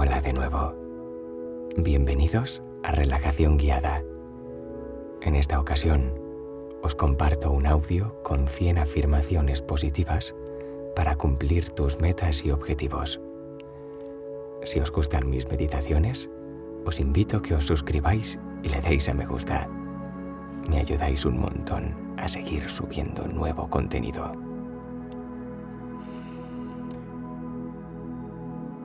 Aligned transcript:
Hola 0.00 0.20
de 0.20 0.32
nuevo. 0.32 0.76
Bienvenidos 1.76 2.62
a 2.84 2.92
Relajación 2.92 3.56
Guiada. 3.56 4.04
En 5.22 5.34
esta 5.34 5.58
ocasión, 5.58 6.14
os 6.84 6.94
comparto 6.94 7.50
un 7.50 7.66
audio 7.66 8.22
con 8.22 8.46
100 8.46 8.78
afirmaciones 8.78 9.60
positivas 9.60 10.36
para 10.94 11.16
cumplir 11.16 11.72
tus 11.72 11.98
metas 11.98 12.44
y 12.44 12.52
objetivos. 12.52 13.20
Si 14.62 14.78
os 14.78 14.92
gustan 14.92 15.28
mis 15.28 15.48
meditaciones, 15.48 16.30
os 16.86 17.00
invito 17.00 17.38
a 17.38 17.42
que 17.42 17.56
os 17.56 17.66
suscribáis 17.66 18.38
y 18.62 18.68
le 18.68 18.80
deis 18.80 19.08
a 19.08 19.14
me 19.14 19.26
gusta. 19.26 19.68
Me 20.70 20.78
ayudáis 20.78 21.24
un 21.24 21.40
montón 21.40 22.14
a 22.18 22.28
seguir 22.28 22.70
subiendo 22.70 23.26
nuevo 23.26 23.68
contenido. 23.68 24.47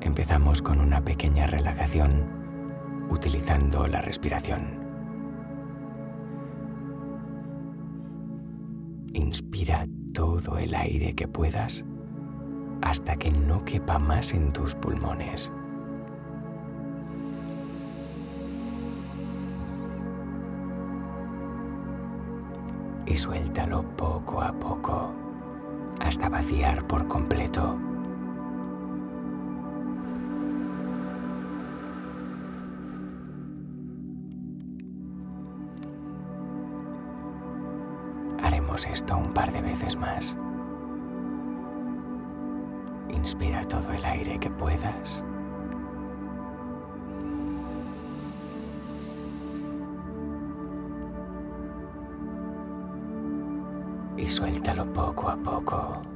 Empezamos 0.03 0.61
con 0.61 0.81
una 0.81 1.01
pequeña 1.01 1.47
relajación 1.47 3.07
utilizando 3.09 3.87
la 3.87 4.01
respiración. 4.01 4.83
Inspira 9.13 9.85
todo 10.13 10.57
el 10.57 10.75
aire 10.75 11.13
que 11.13 11.29
puedas 11.29 11.85
hasta 12.81 13.15
que 13.15 13.31
no 13.31 13.63
quepa 13.63 13.97
más 13.97 14.33
en 14.33 14.51
tus 14.51 14.75
pulmones. 14.75 15.53
Y 23.05 23.15
suéltalo 23.15 23.83
poco 23.95 24.41
a 24.41 24.51
poco 24.51 25.13
hasta 26.01 26.27
vaciar 26.27 26.85
por 26.87 27.07
completo. 27.07 27.92
Un 39.15 39.31
par 39.33 39.51
de 39.51 39.61
veces 39.61 39.95
más. 39.95 40.35
Inspira 43.09 43.63
todo 43.63 43.91
el 43.91 44.03
aire 44.03 44.39
que 44.39 44.49
puedas. 44.49 45.23
Y 54.17 54.27
suéltalo 54.27 54.91
poco 54.93 55.29
a 55.29 55.35
poco. 55.35 56.12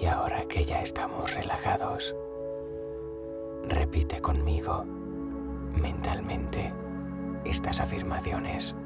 Y 0.00 0.06
ahora 0.06 0.44
que 0.46 0.64
ya 0.64 0.80
estamos 0.82 1.34
relajados, 1.34 2.14
repite 3.64 4.20
conmigo 4.20 4.84
mentalmente 5.80 6.72
estas 7.44 7.80
afirmaciones. 7.80 8.76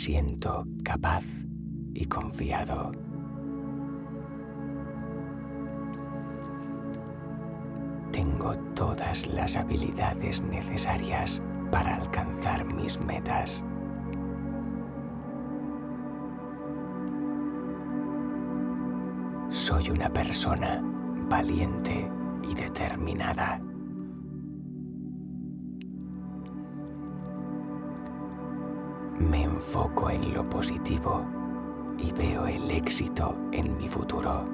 Siento 0.00 0.66
capaz 0.82 1.24
y 1.92 2.06
confiado. 2.06 2.90
Tengo 8.10 8.56
todas 8.74 9.26
las 9.26 9.58
habilidades 9.58 10.40
necesarias 10.40 11.42
para 11.70 11.96
alcanzar 11.96 12.64
mis 12.64 12.98
metas. 13.02 13.62
Soy 19.50 19.90
una 19.90 20.10
persona 20.10 20.82
valiente 21.28 22.10
y 22.48 22.54
determinada. 22.54 23.60
Enfoco 29.60 30.08
en 30.08 30.32
lo 30.32 30.48
positivo 30.48 31.22
y 31.98 32.10
veo 32.12 32.46
el 32.46 32.70
éxito 32.70 33.36
en 33.52 33.76
mi 33.76 33.90
futuro. 33.90 34.48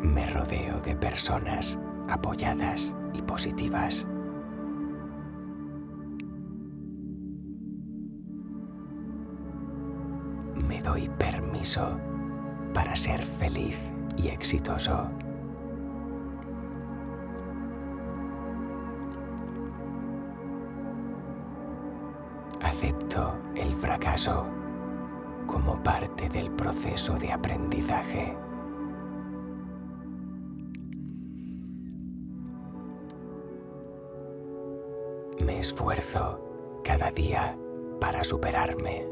Me 0.00 0.24
rodeo 0.24 0.80
de 0.80 0.96
personas 0.96 1.78
apoyadas 2.08 2.94
y 3.12 3.20
positivas. 3.20 4.06
Me 10.66 10.80
doy 10.80 11.10
permiso 11.18 12.00
para 12.72 12.96
ser 12.96 13.20
feliz 13.22 13.92
y 14.16 14.28
exitoso. 14.28 15.10
Acepto 22.72 23.34
el 23.54 23.74
fracaso 23.74 24.46
como 25.46 25.82
parte 25.82 26.30
del 26.30 26.50
proceso 26.52 27.18
de 27.18 27.30
aprendizaje. 27.30 28.34
Me 35.44 35.58
esfuerzo 35.58 36.80
cada 36.82 37.10
día 37.10 37.58
para 38.00 38.24
superarme. 38.24 39.04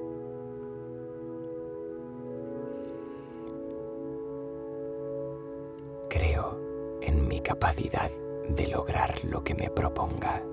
Creo 6.08 6.58
en 7.02 7.28
mi 7.28 7.40
capacidad 7.40 8.10
de 8.48 8.68
lograr 8.68 9.22
lo 9.26 9.44
que 9.44 9.54
me 9.54 9.68
proponga. 9.68 10.49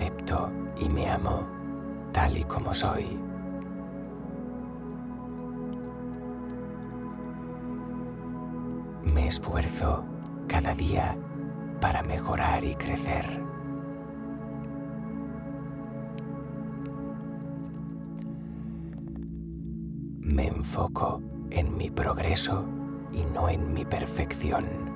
Acepto 0.00 0.50
y 0.80 0.88
me 0.88 1.10
amo 1.10 1.46
tal 2.12 2.36
y 2.38 2.44
como 2.44 2.74
soy. 2.74 3.18
Me 9.12 9.28
esfuerzo 9.28 10.04
cada 10.48 10.72
día 10.72 11.16
para 11.80 12.02
mejorar 12.02 12.64
y 12.64 12.74
crecer. 12.76 13.26
Me 20.20 20.46
enfoco 20.46 21.20
en 21.50 21.76
mi 21.76 21.90
progreso 21.90 22.64
y 23.12 23.22
no 23.34 23.50
en 23.50 23.74
mi 23.74 23.84
perfección. 23.84 24.89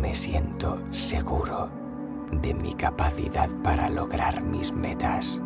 Me 0.00 0.14
siento 0.14 0.80
seguro 0.92 1.70
de 2.30 2.54
mi 2.54 2.72
capacidad 2.74 3.48
para 3.64 3.90
lograr 3.90 4.42
mis 4.44 4.72
metas. 4.72 5.40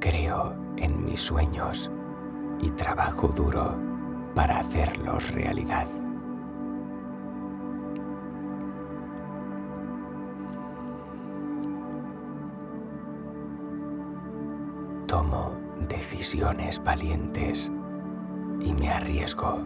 Creo 0.00 0.54
en 0.78 1.04
mis 1.04 1.20
sueños 1.20 1.90
y 2.60 2.70
trabajo 2.70 3.28
duro 3.28 3.76
para 4.34 4.60
hacerlos 4.60 5.30
realidad. 5.32 5.86
Valientes 16.84 17.72
y 18.60 18.72
me 18.74 18.88
arriesgo. 18.88 19.58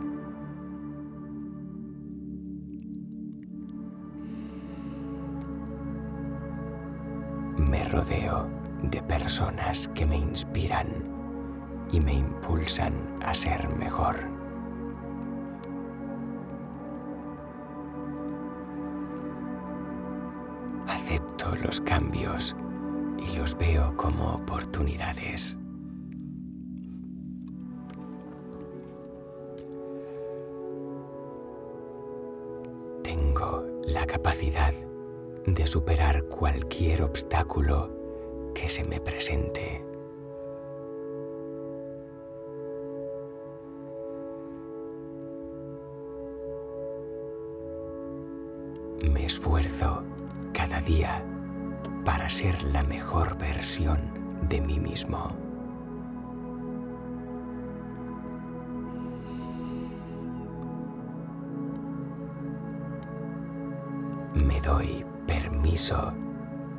Me 7.59 7.85
rodeo 7.91 8.49
de 8.83 9.03
personas 9.03 9.89
que 9.95 10.07
me 10.07 10.17
inspiran 10.17 10.89
y 11.93 12.01
me 12.01 12.15
impulsan 12.15 12.95
a 13.23 13.35
ser 13.35 13.69
mejor. 13.77 14.17
Acepto 20.89 21.55
los 21.57 21.83
cambios 21.83 22.57
y 23.19 23.37
los 23.37 23.59
veo 23.59 23.95
como 23.99 24.33
oportunidades. 24.37 25.59
Capacidad 34.27 34.75
de 35.47 35.67
superar 35.69 36.25
cualquier 36.25 37.03
obstáculo 37.03 37.93
que 38.57 38.69
se 38.69 38.83
me 38.83 38.99
presente. 38.99 39.85
Me 49.13 49.27
esfuerzo 49.27 50.03
cada 50.53 50.81
día 50.81 51.25
para 52.05 52.29
ser 52.29 52.61
la 52.65 52.83
mejor 52.83 53.39
versión 53.39 54.01
de 54.49 54.61
mí 54.61 54.81
mismo. 54.81 55.46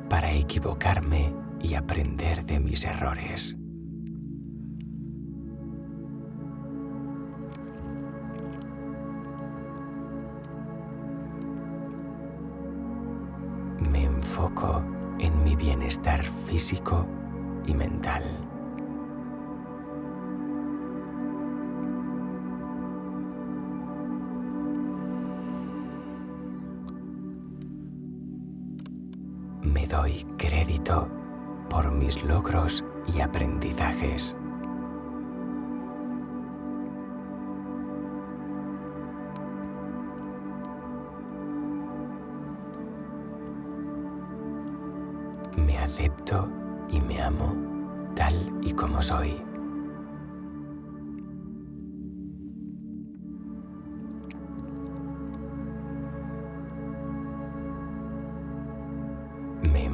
Para 0.08 0.32
equivocarme 0.32 1.32
y 1.62 1.74
aprender 1.74 2.44
de 2.44 2.58
mis 2.58 2.84
errores. 2.84 3.56
Me 13.92 14.02
enfoco 14.02 14.82
en 15.20 15.44
mi 15.44 15.54
bienestar 15.54 16.24
físico 16.24 17.06
y 17.68 17.74
mental. 17.74 18.47
Crédito 30.38 31.08
por 31.68 31.90
mis 31.92 32.22
logros 32.24 32.84
y 33.12 33.20
aprendizajes. 33.20 34.34
Me 45.66 45.76
acepto 45.78 46.48
y 46.88 47.00
me 47.00 47.20
amo 47.20 47.54
tal 48.14 48.34
y 48.62 48.72
como 48.72 49.02
soy. 49.02 49.47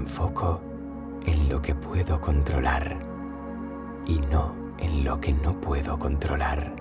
Enfoco 0.04 0.60
en 1.24 1.48
lo 1.48 1.62
que 1.62 1.74
puedo 1.74 2.20
controlar 2.20 2.98
y 4.06 4.18
no 4.30 4.54
en 4.76 5.02
lo 5.02 5.18
que 5.18 5.32
no 5.32 5.58
puedo 5.58 5.98
controlar. 5.98 6.76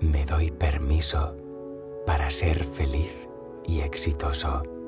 Me 0.00 0.24
doy 0.24 0.50
permiso 0.50 1.36
para 2.04 2.28
ser 2.30 2.64
feliz 2.64 3.28
y 3.64 3.78
exitoso. 3.78 4.81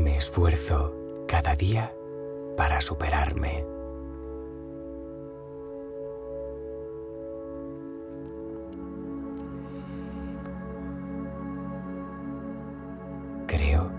Me 0.00 0.16
esfuerzo 0.16 0.94
cada 1.28 1.54
día 1.54 1.94
para 2.56 2.80
superarme. 2.80 3.66
Creo 13.46 13.90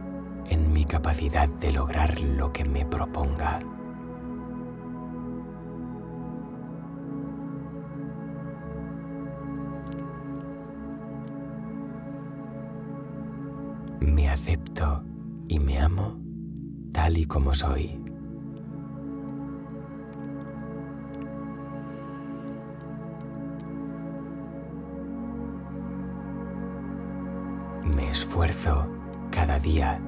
en 0.50 0.74
mi 0.74 0.86
capacidad 0.86 1.48
de 1.48 1.72
lograr 1.72 2.20
lo 2.20 2.52
que 2.52 2.66
me 2.66 2.84
proponga. 2.84 3.60
Me 14.00 14.28
acepto 14.28 15.04
y 15.52 15.60
me 15.60 15.78
amo 15.80 16.18
tal 16.94 17.18
y 17.18 17.26
como 17.26 17.54
soy. 17.54 18.00
Me 27.94 28.10
esfuerzo 28.10 28.88
cada 29.30 29.60
día 29.60 30.00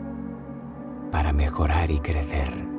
para 1.11 1.33
mejorar 1.33 1.91
y 1.91 1.99
crecer. 1.99 2.72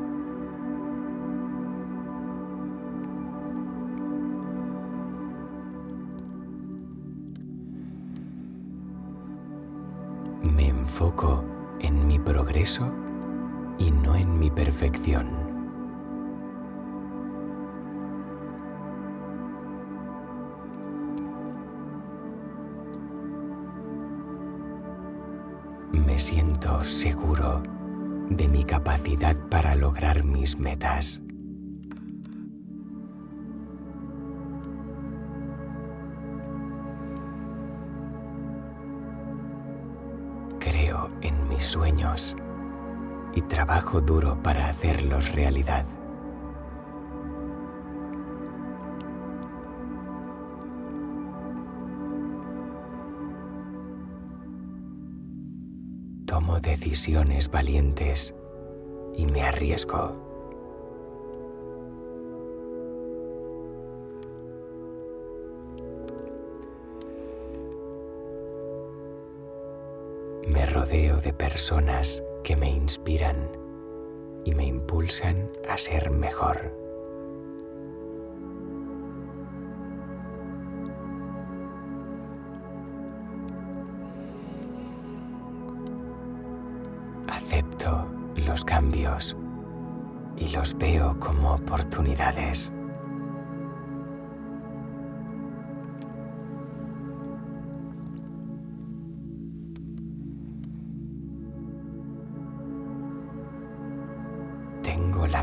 Y 13.78 13.90
no 13.90 14.16
en 14.16 14.38
mi 14.38 14.50
perfección. 14.50 15.28
Me 25.92 26.18
siento 26.18 26.82
seguro 26.82 27.62
de 28.30 28.48
mi 28.48 28.64
capacidad 28.64 29.36
para 29.50 29.74
lograr 29.74 30.24
mis 30.24 30.58
metas. 30.58 31.20
Creo 40.60 41.10
en 41.20 41.48
mis 41.50 41.62
sueños 41.62 42.34
y 43.34 43.42
trabajo 43.42 44.00
duro 44.00 44.40
para 44.42 44.68
hacerlos 44.68 45.32
realidad. 45.32 45.84
Tomo 56.26 56.60
decisiones 56.60 57.50
valientes 57.50 58.34
y 59.16 59.26
me 59.26 59.42
arriesgo. 59.42 60.22
Me 70.48 70.66
rodeo 70.66 71.16
de 71.16 71.32
personas 71.32 72.22
que 72.44 72.56
me 72.56 72.70
inspiran 72.70 73.36
y 74.44 74.54
me 74.54 74.66
impulsan 74.66 75.50
a 75.68 75.78
ser 75.78 76.10
mejor. 76.10 76.70
Acepto 87.28 88.06
los 88.46 88.62
cambios 88.62 89.34
y 90.36 90.54
los 90.54 90.76
veo 90.76 91.18
como 91.18 91.54
oportunidades. 91.54 92.73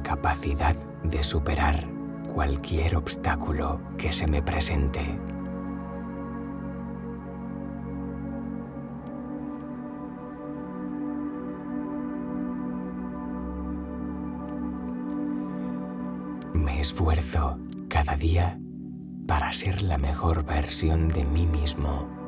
Capacidad 0.02 0.76
de 1.04 1.24
superar 1.24 1.88
cualquier 2.34 2.96
obstáculo 2.96 3.82
que 3.98 4.12
se 4.12 4.28
me 4.28 4.42
presente. 4.42 5.02
Me 16.54 16.80
esfuerzo 16.80 17.60
cada 17.90 18.16
día 18.16 18.60
para 19.28 19.52
ser 19.54 19.82
la 19.82 19.98
mejor 19.98 20.46
versión 20.46 21.08
de 21.08 21.26
mí 21.26 21.48
mismo. 21.48 22.21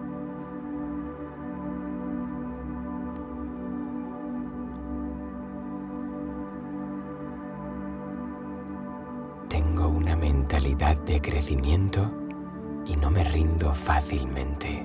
De 11.13 11.21
crecimiento 11.21 12.11
y 12.87 12.95
no 12.95 13.11
me 13.11 13.23
rindo 13.23 13.71
fácilmente. 13.71 14.83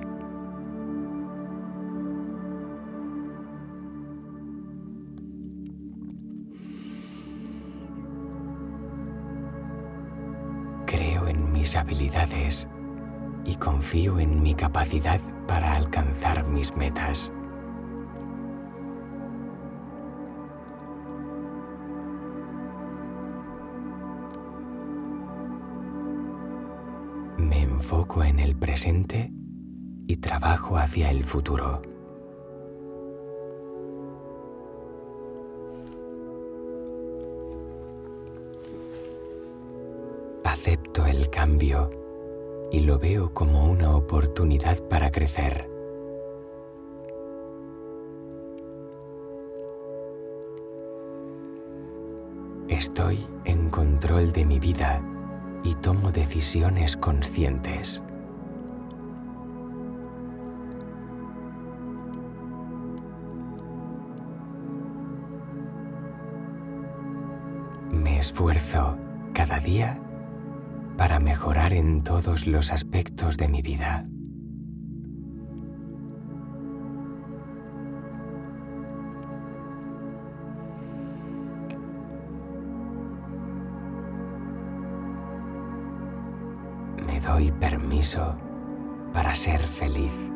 Creo 10.85 11.27
en 11.27 11.51
mis 11.51 11.75
habilidades 11.75 12.67
y 13.43 13.55
confío 13.55 14.19
en 14.19 14.43
mi 14.43 14.53
capacidad 14.53 15.19
para 15.47 15.75
alcanzar 15.75 16.47
mis 16.47 16.75
metas. 16.75 17.33
Me 27.89 27.95
enfoco 27.95 28.23
en 28.23 28.39
el 28.39 28.55
presente 28.55 29.31
y 30.05 30.17
trabajo 30.17 30.77
hacia 30.77 31.09
el 31.09 31.23
futuro. 31.23 31.81
Acepto 40.43 41.07
el 41.07 41.31
cambio 41.31 41.89
y 42.71 42.81
lo 42.81 42.99
veo 42.99 43.33
como 43.33 43.67
una 43.67 43.95
oportunidad 43.95 44.77
para 44.87 45.09
crecer. 45.09 45.67
Estoy 52.67 53.25
en 53.45 53.71
control 53.71 54.31
de 54.31 54.45
mi 54.45 54.59
vida 54.59 55.08
y 55.63 55.75
tomo 55.75 56.11
decisiones 56.11 56.97
conscientes. 56.97 58.01
Me 67.91 68.17
esfuerzo 68.17 68.97
cada 69.33 69.59
día 69.59 70.01
para 70.97 71.19
mejorar 71.19 71.73
en 71.73 72.03
todos 72.03 72.47
los 72.47 72.71
aspectos 72.71 73.37
de 73.37 73.47
mi 73.47 73.61
vida. 73.61 74.05
Para 89.13 89.35
ser 89.35 89.59
feliz 89.59 90.31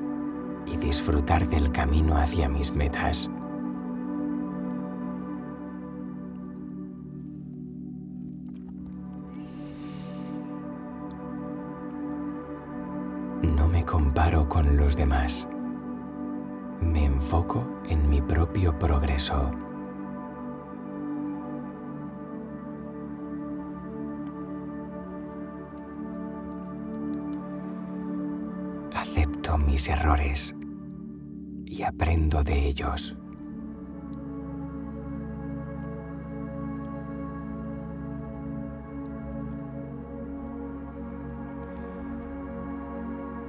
y 0.66 0.76
disfrutar 0.76 1.48
del 1.48 1.72
camino 1.72 2.18
hacia 2.18 2.50
mis 2.50 2.76
metas. 2.76 3.30
No 13.42 13.70
me 13.70 13.86
comparo 13.86 14.50
con 14.50 14.76
los 14.76 14.98
demás. 14.98 15.48
Me 16.82 17.06
enfoco 17.06 17.66
en 17.88 18.10
mi 18.10 18.22
propio 18.22 18.78
progreso. 18.78 19.63
Mis 29.74 29.90
errores 29.90 30.56
y 31.66 31.82
aprendo 31.82 32.44
de 32.44 32.68
ellos. 32.68 33.18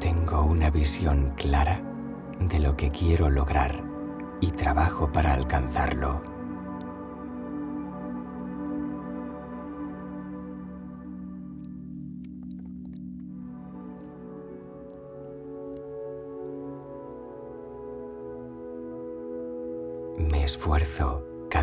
Tengo 0.01 0.45
una 0.45 0.71
visión 0.71 1.35
clara 1.37 1.83
de 2.41 2.59
lo 2.59 2.75
que 2.75 2.89
quiero 2.89 3.29
lograr 3.29 3.85
y 4.41 4.51
trabajo 4.51 5.13
para 5.13 5.35
alcanzarlo. 5.35 6.34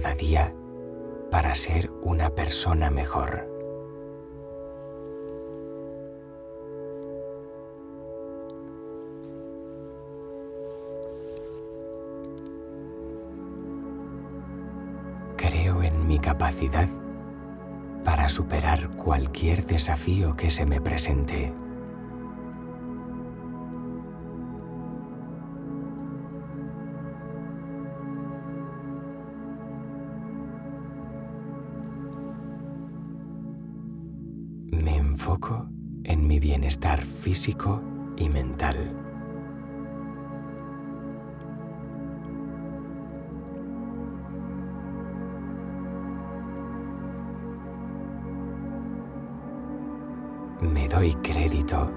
cada 0.01 0.15
día 0.15 0.55
para 1.29 1.53
ser 1.53 1.91
una 2.01 2.29
persona 2.31 2.89
mejor. 2.89 3.47
Creo 15.37 15.83
en 15.83 16.07
mi 16.07 16.19
capacidad 16.19 16.87
para 18.03 18.27
superar 18.29 18.89
cualquier 18.95 19.65
desafío 19.65 20.33
que 20.33 20.49
se 20.49 20.65
me 20.65 20.81
presente. 20.81 21.53
Enfoco 35.21 35.67
en 36.05 36.27
mi 36.27 36.39
bienestar 36.39 36.99
físico 36.99 37.79
y 38.17 38.27
mental. 38.27 38.75
Me 50.61 50.87
doy 50.87 51.13
crédito 51.21 51.91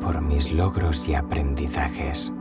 por 0.00 0.22
mis 0.22 0.52
logros 0.52 1.08
y 1.08 1.16
aprendizajes. 1.16 2.32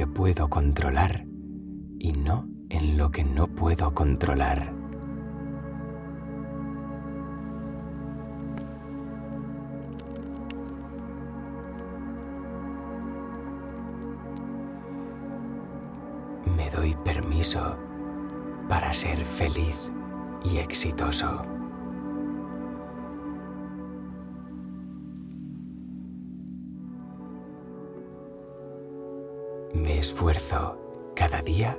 Que 0.00 0.06
puedo 0.06 0.48
controlar 0.48 1.26
y 1.98 2.12
no 2.12 2.48
en 2.70 2.96
lo 2.96 3.10
que 3.10 3.22
no 3.22 3.48
puedo 3.48 3.92
controlar. 3.92 4.72
Me 16.56 16.70
doy 16.70 16.96
permiso 17.04 17.76
para 18.70 18.94
ser 18.94 19.22
feliz 19.22 19.92
y 20.50 20.56
exitoso. 20.56 21.59
Esfuerzo 30.10 30.76
cada 31.14 31.40
día 31.40 31.78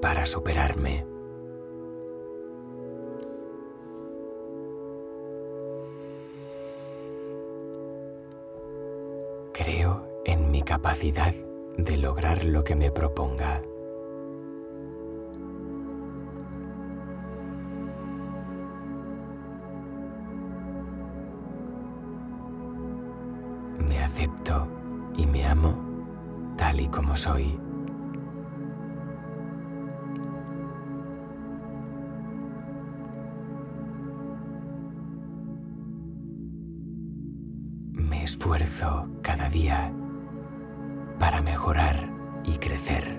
para 0.00 0.24
superarme. 0.24 1.06
Creo 9.52 10.22
en 10.24 10.50
mi 10.50 10.62
capacidad 10.62 11.34
de 11.76 11.98
lograr 11.98 12.42
lo 12.46 12.64
que 12.64 12.74
me 12.74 12.90
proponga. 12.90 13.60
Me 23.78 23.98
acepto 24.02 24.66
y 25.18 25.26
me 25.26 25.44
amo 25.44 25.83
tal 26.56 26.80
y 26.80 26.88
como 26.88 27.16
soy. 27.16 27.58
Me 37.92 38.22
esfuerzo 38.24 39.08
cada 39.22 39.48
día 39.48 39.92
para 41.18 41.42
mejorar 41.42 42.10
y 42.44 42.58
crecer. 42.58 43.13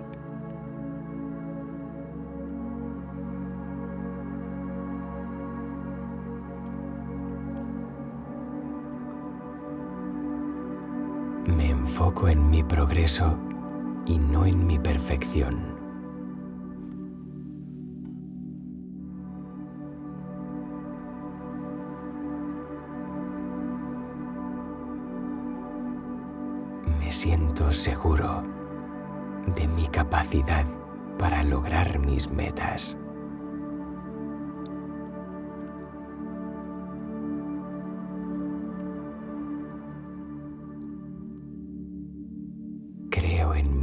En 12.27 12.49
mi 12.49 12.63
progreso 12.63 13.37
y 14.05 14.17
no 14.17 14.45
en 14.45 14.65
mi 14.65 14.79
perfección. 14.79 15.75
Me 26.99 27.11
siento 27.11 27.71
seguro 27.71 28.43
de 29.55 29.67
mi 29.67 29.87
capacidad 29.87 30.65
para 31.17 31.43
lograr 31.43 31.99
mis 31.99 32.31
metas. 32.31 32.97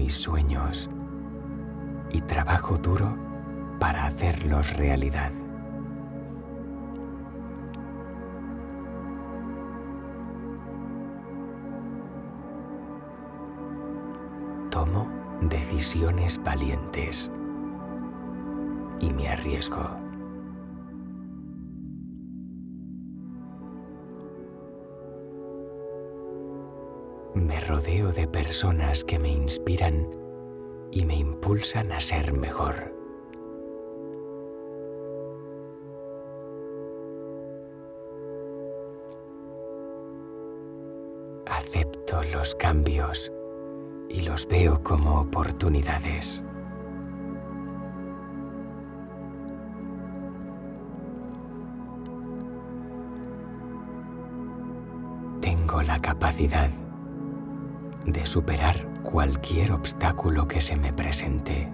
Mis 0.02 0.14
sueños 0.14 0.90
y 2.10 2.20
trabajo 2.22 2.76
duro 2.76 3.16
para 3.78 4.04
hacerlos 4.06 4.76
realidad. 4.76 5.30
Tomo 14.70 15.08
decisiones 15.42 16.40
valientes 16.42 17.30
y 18.98 19.12
me 19.12 19.28
arriesgo. 19.28 20.01
Rodeo 27.72 28.12
de 28.12 28.26
personas 28.26 29.02
que 29.02 29.18
me 29.18 29.30
inspiran 29.30 30.06
y 30.90 31.06
me 31.06 31.16
impulsan 31.16 31.90
a 31.90 32.02
ser 32.02 32.34
mejor. 32.34 32.94
Acepto 41.46 42.22
los 42.34 42.54
cambios 42.56 43.32
y 44.10 44.20
los 44.20 44.46
veo 44.46 44.82
como 44.82 45.22
oportunidades. 45.22 46.44
Tengo 55.40 55.80
la 55.80 55.98
capacidad 56.00 56.68
de 58.06 58.26
superar 58.26 58.88
cualquier 59.02 59.72
obstáculo 59.72 60.48
que 60.48 60.60
se 60.60 60.76
me 60.76 60.92
presente. 60.92 61.70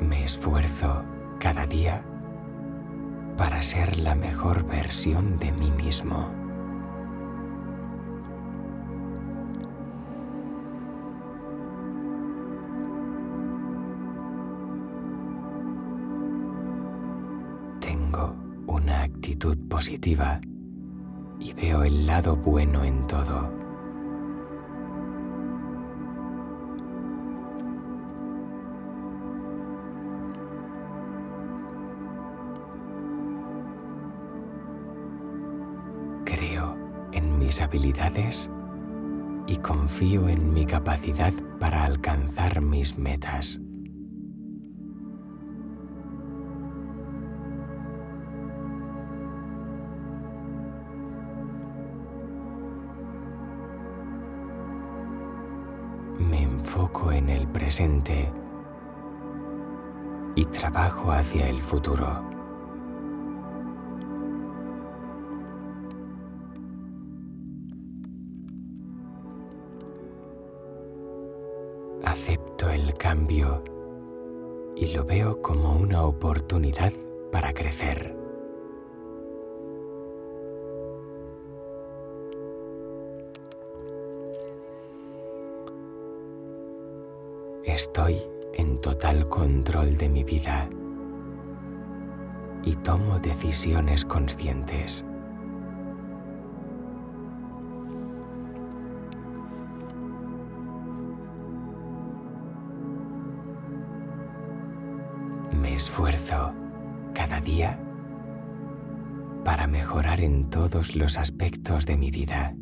Me 0.00 0.24
esfuerzo 0.24 1.04
cada 1.38 1.66
día 1.66 2.04
para 3.36 3.62
ser 3.62 3.98
la 3.98 4.14
mejor 4.14 4.64
versión 4.66 5.38
de 5.38 5.52
mí 5.52 5.70
mismo. 5.70 6.45
Positiva 19.76 20.40
y 21.38 21.52
veo 21.52 21.84
el 21.84 22.06
lado 22.06 22.34
bueno 22.34 22.82
en 22.82 23.06
todo. 23.06 23.52
Creo 36.24 36.78
en 37.12 37.38
mis 37.38 37.60
habilidades 37.60 38.50
y 39.46 39.56
confío 39.58 40.30
en 40.30 40.54
mi 40.54 40.64
capacidad 40.64 41.34
para 41.60 41.84
alcanzar 41.84 42.62
mis 42.62 42.96
metas. 42.96 43.60
En 57.04 57.28
el 57.28 57.46
presente 57.46 58.32
y 60.34 60.44
trabajo 60.46 61.12
hacia 61.12 61.48
el 61.48 61.60
futuro. 61.60 62.24
Acepto 72.04 72.70
el 72.70 72.94
cambio 72.94 73.62
y 74.74 74.94
lo 74.94 75.04
veo 75.04 75.42
como 75.42 75.76
una 75.76 76.02
oportunidad 76.02 76.92
para 77.30 77.52
crecer. 77.52 78.15
Estoy 87.76 88.22
en 88.54 88.80
total 88.80 89.28
control 89.28 89.98
de 89.98 90.08
mi 90.08 90.24
vida 90.24 90.66
y 92.64 92.74
tomo 92.76 93.18
decisiones 93.18 94.02
conscientes. 94.06 95.04
Me 105.60 105.74
esfuerzo 105.74 106.54
cada 107.12 107.42
día 107.42 107.78
para 109.44 109.66
mejorar 109.66 110.22
en 110.22 110.48
todos 110.48 110.96
los 110.96 111.18
aspectos 111.18 111.84
de 111.84 111.98
mi 111.98 112.10
vida. 112.10 112.56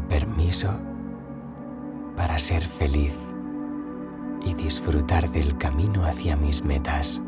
Permiso 0.00 0.70
para 2.16 2.38
ser 2.38 2.62
feliz 2.62 3.16
y 4.44 4.54
disfrutar 4.54 5.28
del 5.30 5.56
camino 5.58 6.04
hacia 6.04 6.36
mis 6.36 6.64
metas. 6.64 7.20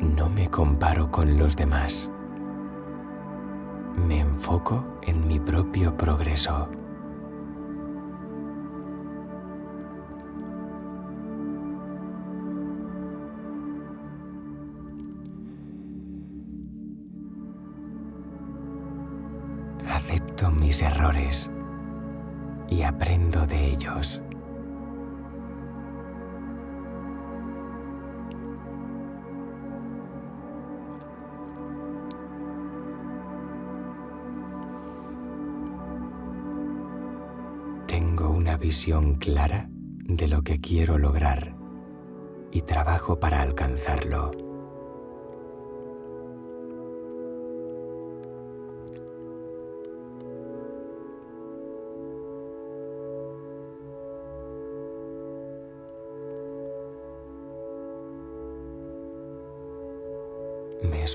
No 0.00 0.28
me 0.28 0.48
comparo 0.48 1.10
con 1.10 1.38
los 1.38 1.56
demás. 1.56 2.10
Me 3.96 4.20
enfoco 4.20 4.84
en 5.02 5.26
mi 5.26 5.38
propio 5.40 5.96
progreso. 5.96 6.68
Mis 20.72 20.80
errores 20.80 21.50
y 22.70 22.80
aprendo 22.82 23.46
de 23.46 23.72
ellos. 23.72 24.22
Tengo 37.86 38.30
una 38.30 38.56
visión 38.56 39.16
clara 39.16 39.68
de 39.68 40.26
lo 40.26 40.40
que 40.40 40.58
quiero 40.58 40.96
lograr 40.96 41.54
y 42.50 42.62
trabajo 42.62 43.20
para 43.20 43.42
alcanzarlo. 43.42 44.51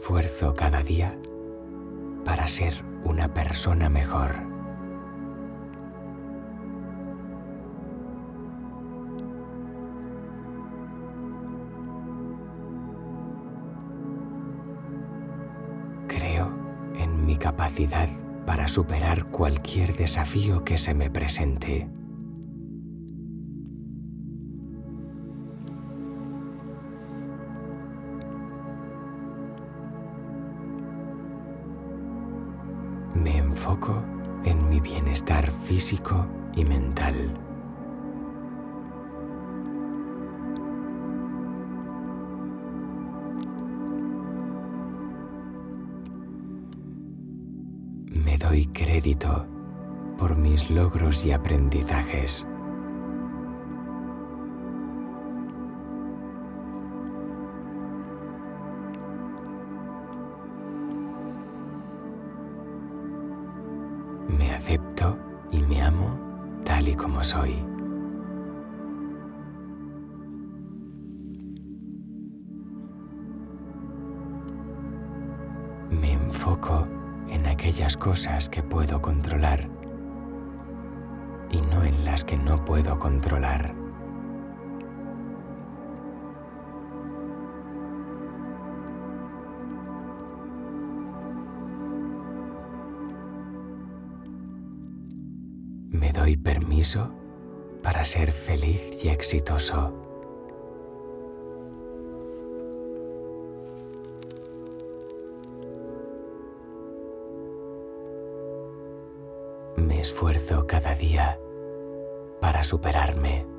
Esfuerzo 0.07 0.53
cada 0.53 0.81
día 0.83 1.19
para 2.23 2.47
ser 2.47 2.73
una 3.03 3.33
persona 3.33 3.89
mejor. 3.89 4.31
Creo 16.07 16.53
en 16.95 17.25
mi 17.25 17.35
capacidad 17.35 18.07
para 18.45 18.69
superar 18.69 19.25
cualquier 19.25 19.93
desafío 19.93 20.63
que 20.63 20.77
se 20.77 20.93
me 20.93 21.09
presente. 21.09 21.89
Físico 35.67 36.25
y 36.55 36.63
mental. 36.63 37.13
Me 48.25 48.37
doy 48.37 48.65
crédito 48.67 49.45
por 50.17 50.37
mis 50.37 50.69
logros 50.69 51.25
y 51.25 51.33
aprendizajes. 51.33 52.47
Me 64.29 64.51
acepto 64.53 65.26
y 65.51 65.61
me 65.61 65.81
amo 65.81 66.17
tal 66.63 66.87
y 66.87 66.95
como 66.95 67.23
soy. 67.23 67.55
Me 75.89 76.13
enfoco 76.13 76.87
en 77.29 77.47
aquellas 77.47 77.95
cosas 77.97 78.49
que 78.49 78.63
puedo 78.63 79.01
controlar 79.01 79.69
y 81.49 81.61
no 81.61 81.83
en 81.83 82.03
las 82.03 82.23
que 82.23 82.37
no 82.37 82.63
puedo 82.65 82.99
controlar. 82.99 83.86
Para 97.81 98.05
ser 98.05 98.31
feliz 98.31 99.03
y 99.03 99.09
exitoso. 99.09 99.91
Me 109.75 109.99
esfuerzo 109.99 110.67
cada 110.67 110.93
día 110.93 111.39
para 112.39 112.63
superarme. 112.63 113.57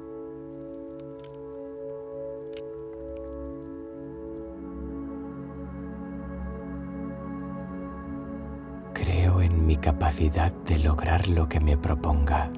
mi 9.69 9.77
capacidad 9.77 10.51
de 10.65 10.79
lograr 10.79 11.29
lo 11.29 11.47
que 11.47 11.61
me 11.61 11.77
proponga. 11.77 12.51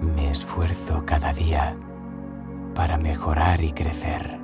Me 0.00 0.30
esfuerzo 0.30 1.04
cada 1.04 1.34
día 1.34 1.74
para 2.74 2.96
mejorar 2.96 3.62
y 3.62 3.72
crecer. 3.72 4.38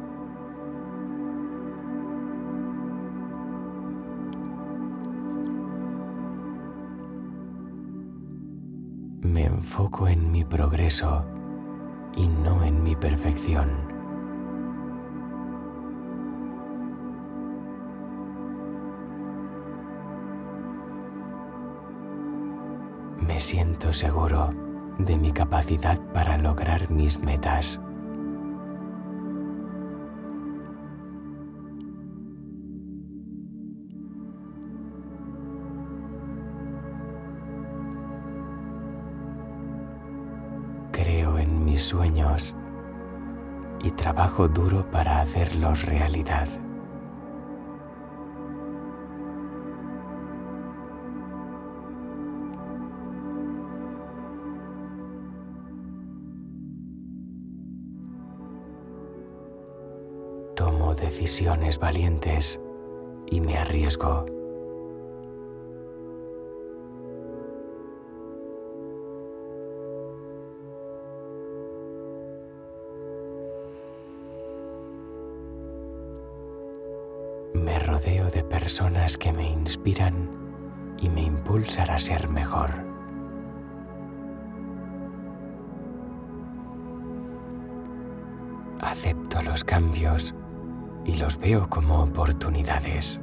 Me 9.22 9.46
enfoco 9.46 10.07
en 10.07 10.31
mi 10.31 10.44
progreso 10.44 11.24
y 12.14 12.28
no 12.28 12.62
en 12.62 12.83
mi 12.83 12.94
perfección. 12.94 13.91
Me 23.33 23.40
siento 23.40 23.95
seguro 23.95 24.51
de 24.99 25.16
mi 25.16 25.33
capacidad 25.33 25.99
para 26.12 26.37
lograr 26.37 26.90
mis 26.90 27.18
metas. 27.18 27.81
Creo 40.90 41.38
en 41.38 41.64
mis 41.64 41.83
sueños 41.83 42.55
y 43.83 43.92
trabajo 43.92 44.47
duro 44.47 44.90
para 44.90 45.23
hacerlos 45.23 45.87
realidad. 45.87 46.49
Decisiones 61.22 61.78
valientes 61.78 62.61
y 63.30 63.40
me 63.40 63.56
arriesgo. 63.56 64.26
Me 77.54 77.78
rodeo 77.78 78.28
de 78.30 78.42
personas 78.42 79.16
que 79.16 79.32
me 79.32 79.48
inspiran 79.48 80.28
y 81.00 81.08
me 81.11 81.22
impulsan 81.22 81.88
a 81.88 82.00
ser 82.00 82.28
mejor. 82.28 82.70
Acepto 88.80 89.40
los 89.42 89.62
cambios 89.62 90.35
y 91.05 91.17
los 91.17 91.38
veo 91.38 91.69
como 91.69 92.03
oportunidades. 92.03 93.21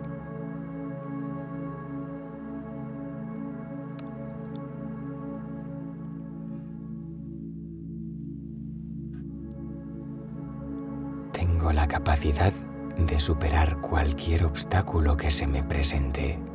Tengo 11.31 11.71
la 11.71 11.87
capacidad 11.87 12.53
de 12.97 13.19
superar 13.19 13.79
cualquier 13.79 14.43
obstáculo 14.45 15.15
que 15.15 15.31
se 15.31 15.47
me 15.47 15.63
presente. 15.63 16.48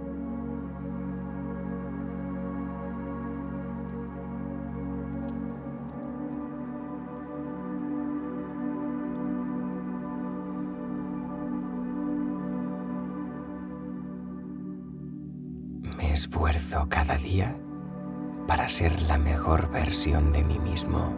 Ser 18.75 19.03
la 19.03 19.19
mejor 19.19 19.71
versión 19.71 20.33
de 20.33 20.43
mí 20.43 20.59
mismo. 20.59 21.15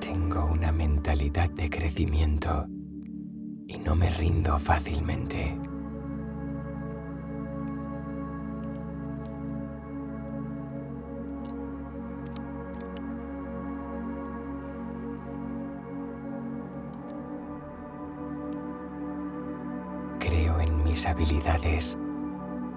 Tengo 0.00 0.46
una 0.46 0.72
mentalidad 0.72 1.50
de 1.50 1.68
crecimiento 1.68 2.66
y 3.66 3.76
no 3.84 3.94
me 3.94 4.08
rindo 4.08 4.58
fácilmente. 4.58 5.63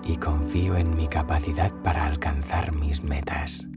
Y 0.03 0.17
confío 0.17 0.77
en 0.77 0.95
mi 0.95 1.07
capacidad 1.07 1.73
para 1.83 2.05
alcanzar 2.05 2.71
mis 2.73 3.03
metas. 3.03 3.67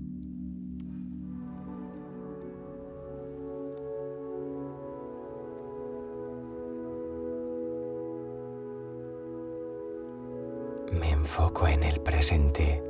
Me 10.92 11.10
enfoco 11.10 11.66
en 11.66 11.82
el 11.82 12.00
presente 12.00 12.82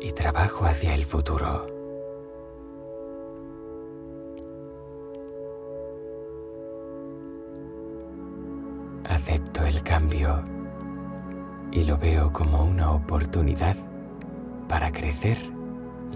y 0.00 0.12
trabajo 0.12 0.64
hacia 0.64 0.94
el 0.94 1.04
futuro. 1.04 1.73
Cambio 9.84 10.42
y 11.70 11.84
lo 11.84 11.98
veo 11.98 12.32
como 12.32 12.64
una 12.64 12.90
oportunidad 12.90 13.76
para 14.68 14.90
crecer 14.90 15.38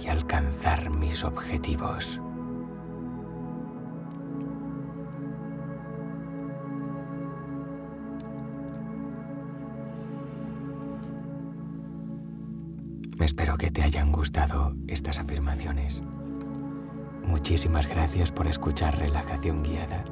y 0.03 0.09
alcanzar 0.09 0.91
mis 0.91 1.23
objetivos. 1.25 2.21
Espero 13.21 13.57
que 13.57 13.71
te 13.71 13.83
hayan 13.83 14.11
gustado 14.11 14.75
estas 14.87 15.19
afirmaciones. 15.19 16.03
Muchísimas 17.25 17.87
gracias 17.87 18.33
por 18.33 18.47
escuchar 18.47 18.97
Relajación 18.97 19.63
Guiada. 19.63 20.05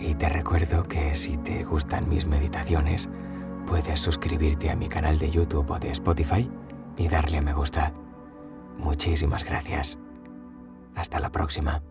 Y 0.00 0.14
te 0.14 0.28
recuerdo 0.30 0.84
que 0.84 1.14
si 1.14 1.36
te 1.36 1.62
gustan 1.62 2.08
mis 2.08 2.26
meditaciones, 2.26 3.08
puedes 3.66 4.00
suscribirte 4.00 4.70
a 4.70 4.76
mi 4.76 4.88
canal 4.88 5.18
de 5.18 5.30
YouTube 5.30 5.70
o 5.70 5.78
de 5.78 5.90
Spotify 5.90 6.50
y 6.96 7.08
darle 7.08 7.38
a 7.38 7.42
me 7.42 7.52
gusta. 7.52 7.92
Muchísimas 8.78 9.44
gracias. 9.44 9.98
Hasta 10.94 11.20
la 11.20 11.30
próxima. 11.30 11.82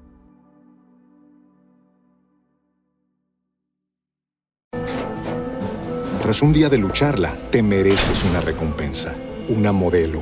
Tras 6.21 6.41
un 6.41 6.51
día 6.51 6.69
de 6.69 6.77
lucharla, 6.77 7.33
te 7.51 7.61
mereces 7.63 8.23
una 8.23 8.41
recompensa, 8.41 9.15
una 9.47 9.71
modelo, 9.71 10.21